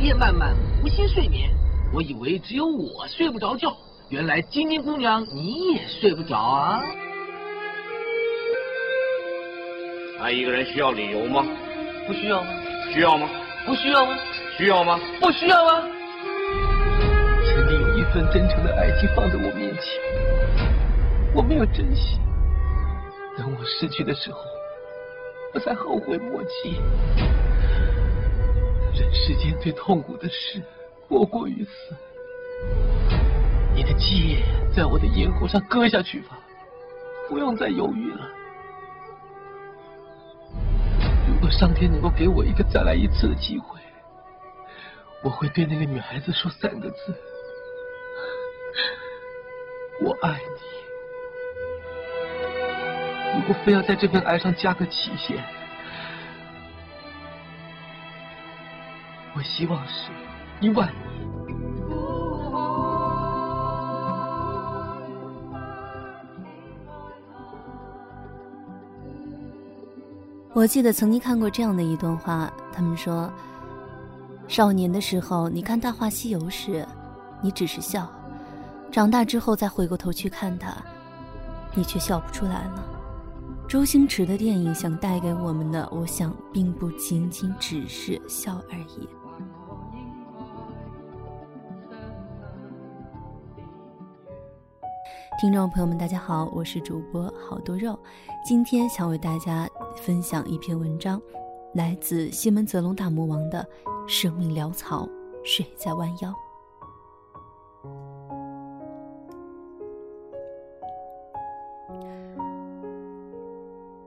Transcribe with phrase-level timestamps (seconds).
[0.00, 1.50] 夜漫漫，无心睡眠。
[1.92, 3.76] 我以为只有我睡不着觉，
[4.08, 6.82] 原来晶晶姑娘你也睡不着啊！
[10.22, 11.44] 爱一个人需要理由吗？
[12.06, 12.48] 不需要吗？
[12.90, 13.28] 需要吗？
[13.66, 14.16] 不需要吗？
[14.56, 14.98] 需要吗？
[15.20, 15.86] 不需要吗？
[17.52, 20.64] 曾经有一份真诚的爱情放在我面前，
[21.34, 22.18] 我没有珍惜。
[23.36, 24.38] 等我失去的时候，
[25.52, 26.80] 我才后悔莫及。
[29.00, 30.62] 人世间最痛苦的事，
[31.08, 31.96] 莫过于此。
[33.74, 34.42] 你的戒
[34.76, 36.38] 在我的咽喉上割下去吧，
[37.26, 38.28] 不用再犹豫了。
[41.26, 43.80] 如果上天能够给我一个再来一次的机会，
[45.24, 47.14] 我会对那个女孩子说三个字：
[50.04, 50.60] 我爱你。
[53.40, 55.42] 如果非要在这份爱上加个期限，
[59.36, 60.10] 我希望是
[60.60, 61.10] 一万年。
[70.52, 73.32] 我记得曾经看过这样的一段话，他们说：
[74.48, 76.84] 少年的时候，你看《大话西游》时，
[77.40, 78.02] 你只是笑；
[78.90, 80.74] 长大之后再回过头去看它，
[81.72, 82.84] 你却笑不出来了。
[83.68, 89.08] 周星驰的电影想带给我们的，我想并不仅仅只是笑而已。
[95.40, 97.98] 听众朋友们，大家好，我是主播好多肉，
[98.44, 99.66] 今天想为大家
[99.96, 101.18] 分享一篇文章，
[101.72, 103.66] 来自西门泽龙大魔王的
[104.06, 105.08] 《生命潦草，
[105.42, 106.30] 水在弯腰》。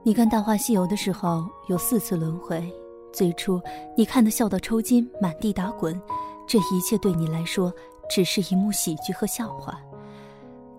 [0.04, 2.72] 你看《大话西游》的时候有四次轮回，
[3.12, 3.60] 最初
[3.96, 6.00] 你看的笑到抽筋、满地打滚，
[6.46, 7.74] 这一切对你来说
[8.08, 9.80] 只是一幕喜剧和笑话。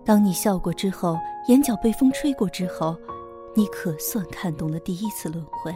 [0.06, 1.18] 当你笑过之后，
[1.48, 2.96] 眼角被风吹过之后，
[3.56, 5.74] 你可算看懂了第一次轮回。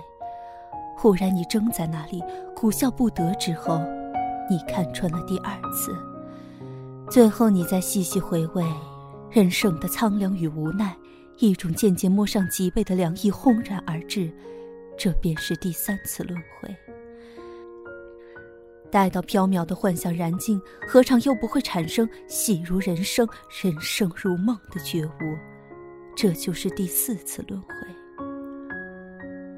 [0.96, 2.22] 忽然你怔在那里，
[2.54, 3.80] 苦笑不得之后，
[4.48, 5.92] 你看穿了第二次。
[7.10, 8.64] 最后你再细细回味，
[9.30, 10.96] 人生的苍凉与无奈。
[11.38, 14.30] 一种渐渐摸上脊背的凉意轰然而至，
[14.96, 16.76] 这便是第三次轮回。
[18.90, 23.26] 待到缥缈的幻想燃尽，何尝又不会产生戏如人生、
[23.62, 25.10] 人生如梦的觉悟？
[26.16, 27.68] 这就是第四次轮回。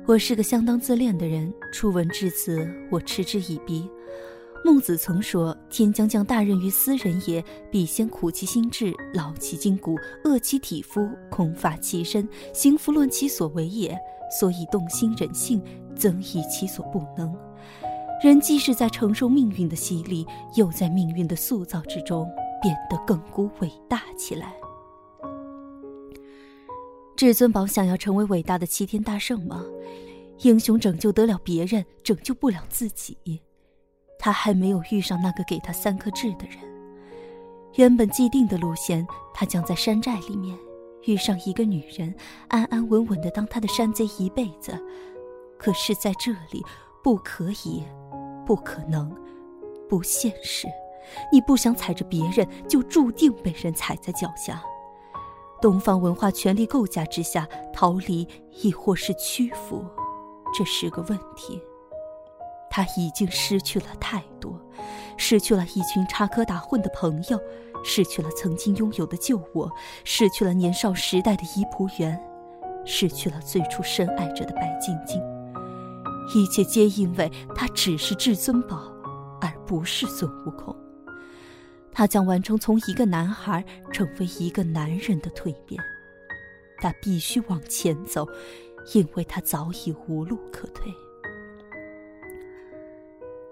[0.07, 3.89] 我是个相当自恋的人，初闻至此，我嗤之以鼻。
[4.65, 13.99] 孟子曾说：“天将降大任于斯人也，必先苦其心志，劳其筋骨，饿其体肤，空乏其身，行拂乱其所为也。
[14.39, 15.61] 所以动心忍性，
[15.97, 17.35] 增益其所不能。
[18.23, 20.25] 人既是在承受命运的洗礼，
[20.55, 22.31] 又在命运的塑造之中
[22.63, 24.55] 变得更古伟大起来。”
[27.17, 29.65] 至尊宝想要成为伟大的齐天大圣吗？
[30.43, 33.17] 英雄拯救得了别人，拯救不了自己。
[34.19, 36.59] 他还没有遇上那个给他三颗痣的人。
[37.75, 39.05] 原本既定的路线，
[39.35, 40.57] 他将在山寨里面
[41.07, 42.15] 遇上一个女人，
[42.49, 44.73] 安安稳稳的当他的山贼一辈子。
[45.59, 46.65] 可是在这里，
[47.03, 47.83] 不可以，
[48.45, 49.15] 不可能，
[49.89, 50.69] 不现实。
[51.31, 54.63] 你不想踩着别人，就注定被人踩在脚下。
[55.61, 58.27] 东方文化权力构架之下，逃离
[58.63, 59.85] 亦或是屈服，
[60.57, 61.61] 这是个问题。
[62.71, 64.59] 他已经失去了太多，
[65.17, 67.39] 失去了一群插科打诨的朋友，
[67.85, 69.71] 失去了曾经拥有的旧我，
[70.05, 72.19] 失去了年少时代的怡仆园，
[72.85, 75.21] 失去了最初深爱着的白晶晶。
[76.35, 78.93] 一切皆因为他只是至尊宝，
[79.41, 80.75] 而不是孙悟空。
[81.91, 85.83] 他将完成从一个男孩成为一个男人的蜕变，
[86.79, 88.27] 他必须往前走，
[88.95, 90.93] 因为他早已无路可退。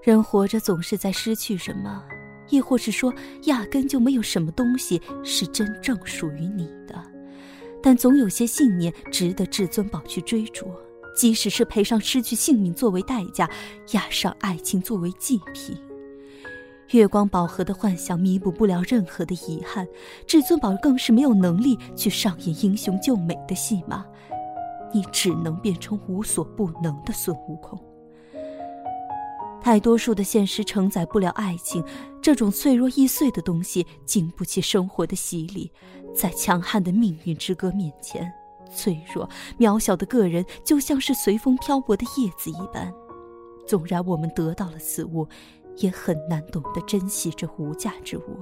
[0.02, 2.02] 人活着总是在失去什么，
[2.48, 3.12] 亦或是说，
[3.44, 6.94] 压根就没有什么东西是真正属于你的。
[7.82, 10.72] 但总有些信念值得至尊宝去追逐，
[11.14, 13.48] 即使是赔上失去性命作为代价，
[13.92, 15.76] 押上爱情作为祭品。
[16.90, 19.86] 月光宝盒的幻想弥补不了任何的遗憾，
[20.26, 24.04] 至尊宝更是没有能力去上演英雄救美的戏码。
[24.92, 27.78] 你只能变成无所不能的孙悟空。
[29.62, 31.84] 大多数的现实承载不了爱情，
[32.20, 35.70] 这种脆弱易碎的东西，经不起生活的洗礼。
[36.12, 38.32] 在强悍的命运之歌面前，
[38.74, 39.28] 脆弱
[39.58, 42.92] 渺小的个人就像是随风漂泊的叶子一般。
[43.66, 45.26] 纵然我们得到了此物，
[45.76, 48.38] 也很难懂得珍惜这无价之物。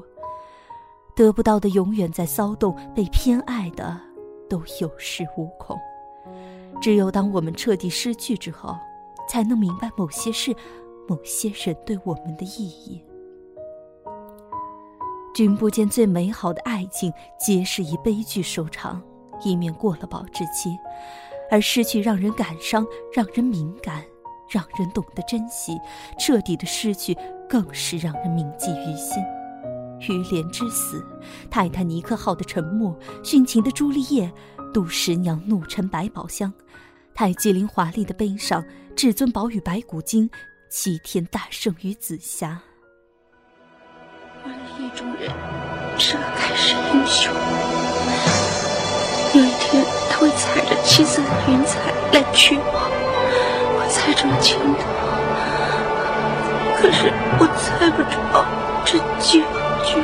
[1.15, 4.01] 得不到的永远在骚动，被偏爱的
[4.49, 5.77] 都有恃无恐。
[6.81, 8.77] 只有当我们彻底失去之后，
[9.29, 10.55] 才能明白某些事、
[11.09, 13.05] 某些人对我们的意义。
[15.35, 19.03] 君不见，最美好的爱情皆是以悲剧收场，
[19.43, 20.71] 以免过了保质期；
[21.51, 24.05] 而失去让人感伤，让人敏感，
[24.51, 25.75] 让人懂得珍惜；
[26.19, 27.17] 彻底的失去，
[27.49, 29.23] 更是让人铭记于心。
[30.01, 31.05] 于连之死，
[31.51, 34.33] 泰坦尼克号的沉没，殉情的朱丽叶，
[34.73, 36.53] 杜十娘怒沉百宝箱，
[37.15, 38.65] 泰姬陵华丽的悲伤，
[38.95, 40.31] 至尊宝与白骨精，
[40.71, 42.63] 齐天大圣与紫霞。
[44.45, 45.33] 万一中人
[45.99, 47.35] 是个盖世英雄，
[49.35, 51.79] 有一天他会踩着七色的云彩
[52.13, 52.63] 来娶我，
[53.77, 54.65] 我猜中了前头，
[56.81, 58.17] 可是我猜不着
[58.85, 59.41] 这结
[59.85, 60.01] 局。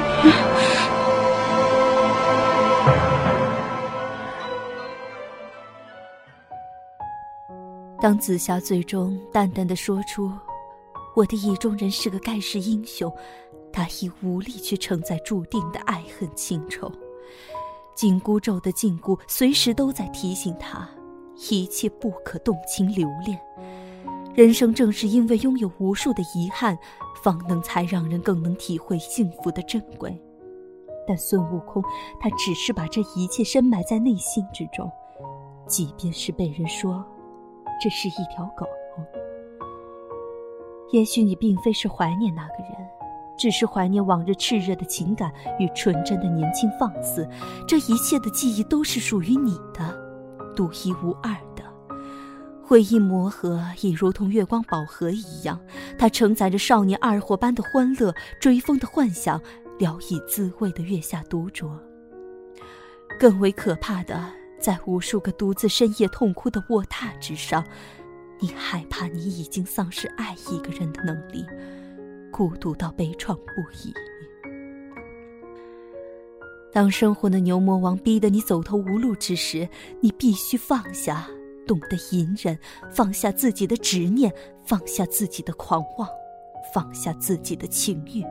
[8.00, 10.30] 当紫霞最终淡淡的说出
[11.16, 13.10] ：“我的意中人是个盖世英雄。”
[13.72, 16.92] 他已无力去承载注定的爱恨情仇，
[17.94, 20.88] 紧箍咒的禁锢随时都在提醒他，
[21.50, 23.40] 一切不可动情留恋。
[24.34, 26.76] 人生正是因为拥有无数的遗憾，
[27.22, 30.20] 方能才让人更能体会幸福的珍贵。
[31.06, 31.82] 但孙悟空，
[32.18, 34.90] 他只是把这一切深埋在内心之中，
[35.66, 37.04] 即便是被人说
[37.80, 38.66] 这是一条狗，
[40.90, 42.93] 也许你并非是怀念那个人。
[43.38, 47.28] 只是怀念往日炽热的情感与纯真的年轻放肆，
[47.66, 49.96] 这一切的记忆都是属于你的，
[50.54, 51.64] 独一无二的。
[52.62, 55.60] 回忆魔盒已如同月光宝盒一样，
[55.98, 59.38] 它承载着少年二货般的欢乐、追风的幻想、
[59.78, 61.68] 聊以自慰的月下独酌。
[63.20, 64.18] 更为可怕的，
[64.58, 67.62] 在无数个独自深夜痛哭的卧榻之上，
[68.40, 71.44] 你害怕你已经丧失爱一个人的能力。
[72.36, 73.94] 孤独到悲怆不已。
[76.72, 79.68] 当生活的牛魔王逼得你走投无路之时，
[80.00, 81.28] 你必须放下，
[81.64, 82.58] 懂得隐忍，
[82.90, 84.34] 放下自己的执念，
[84.64, 86.08] 放下自己的狂妄，
[86.74, 88.24] 放下自己的情欲，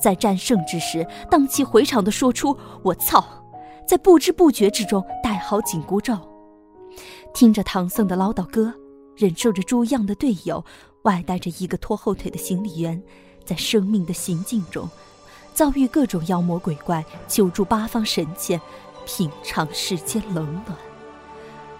[0.00, 3.22] 在战胜之时，荡气回肠地说出“我操”，
[3.86, 6.16] 在不知不觉之中戴好紧箍咒，
[7.34, 8.72] 听着唐僧的唠叨歌，
[9.14, 10.64] 忍受着猪样的队友。
[11.02, 13.02] 外带着一个拖后腿的行李员，
[13.44, 14.88] 在生命的行进中，
[15.54, 18.60] 遭遇各种妖魔鬼怪，求助八方神仙，
[19.06, 20.76] 品尝世间冷暖。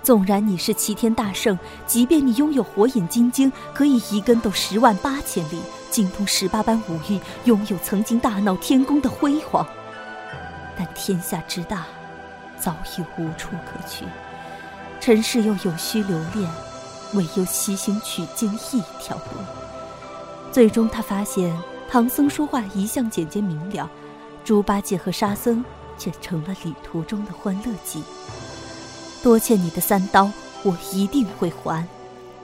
[0.02, 9.66] 纵然你是齐天大圣，即便你拥有火眼金睛，可以一根斗十万八千里，精通十八般武艺，拥有曾经大闹天宫的辉煌，
[10.78, 11.86] 但天下之大，
[12.58, 14.06] 早已无处可去，
[14.98, 16.50] 尘世又有需留恋。
[17.14, 19.44] 唯有西行取经一条路。
[20.52, 21.56] 最终，他发现
[21.88, 23.88] 唐僧说话一向简洁明了，
[24.44, 25.64] 猪八戒和沙僧
[25.98, 28.02] 却成了旅途中的欢乐剂。
[29.22, 30.30] 多欠你的三刀，
[30.62, 31.86] 我一定会还。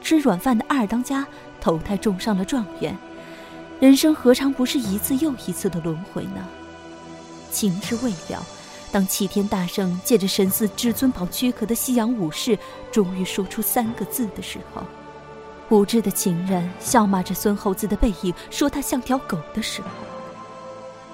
[0.02, 1.26] 吃软饭的二当家
[1.60, 2.96] 投胎中上了状元，
[3.80, 6.46] 人生何尝不是一次又一次的轮回呢？
[7.50, 8.46] 情之未了。
[8.96, 12.58] 当齐天大圣借着神似至尊宝躯壳的西洋武士，
[12.90, 14.82] 终于说出三个字的时候，
[15.68, 19.88] 无知的情人笑骂着孙猴子的背影，说他像条狗的时候，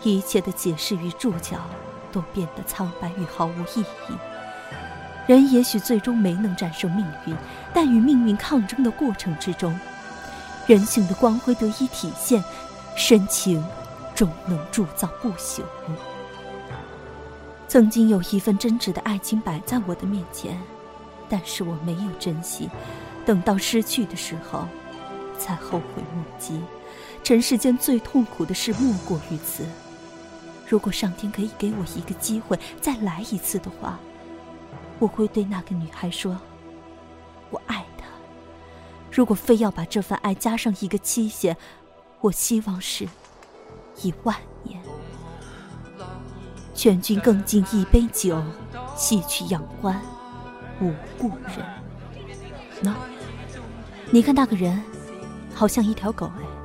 [0.05, 1.57] 一切的解释与注脚
[2.13, 4.17] 都变得苍白与毫无意义。
[5.27, 7.35] 人也许最终没能战胜命运，
[7.75, 9.77] 但与命运抗争的过程之中，
[10.69, 12.45] 人性的光辉得以体现，
[12.95, 13.61] 深情
[14.15, 15.63] 终能铸造不朽。
[17.73, 20.61] 曾经有一份真挚的爱情摆在我的面前，
[21.27, 22.69] 但是我没有珍惜，
[23.25, 24.69] 等到失去的时候，
[25.39, 26.61] 才后悔莫及。
[27.25, 29.65] 尘世间最痛苦的事莫过于此。
[30.69, 33.99] 如果上天可以给我一个机会再来一次的话，
[34.99, 36.39] 我会对那个女孩说
[37.49, 38.05] ：“我爱她。”
[39.11, 41.57] 如果非要把这份爱加上一个期限，
[42.21, 43.09] 我希望是
[44.03, 44.37] 一万。
[46.83, 48.43] 劝君更尽一杯酒，
[48.97, 50.03] 洗去阳关
[50.81, 51.65] 无故人。
[52.83, 52.93] 喏，
[54.11, 54.83] 你看那个人，
[55.55, 56.62] 好像一条狗哎。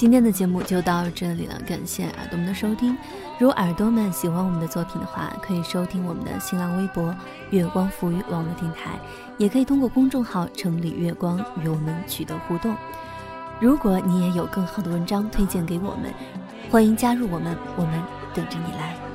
[0.00, 2.96] 今天的节目就到这里了，感谢耳朵们的收听。
[3.38, 7.14] 如果耳朵们喜欢我们的作品的话，可以收听我们的新浪微博
[7.52, 8.98] “月光浮语网络电台”，
[9.36, 12.74] 也可以通过公众号“城里月光”与我们取得互动。
[13.60, 16.10] 如果你也有更好的文章推荐给我们，
[16.70, 18.02] 欢迎加入我们，我们
[18.32, 19.09] 等着你来。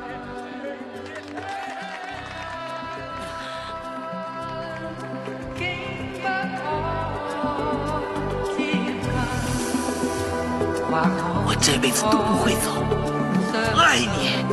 [11.46, 12.72] 我这辈子都不会走，
[13.78, 14.46] 爱你。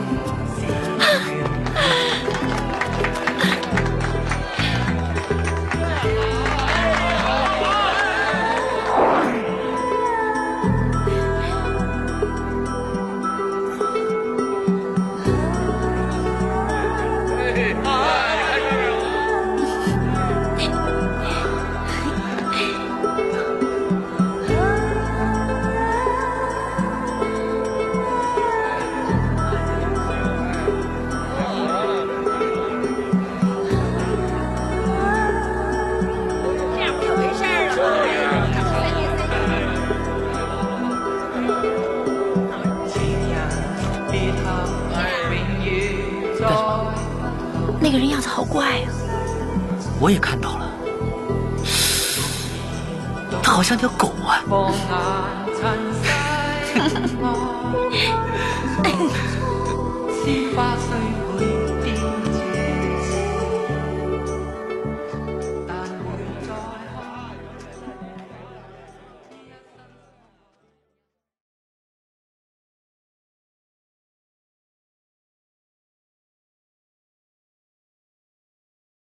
[50.03, 50.69] 我也看到了，
[53.41, 54.43] 他好像条狗啊！